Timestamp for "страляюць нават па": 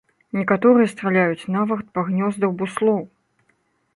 0.93-2.03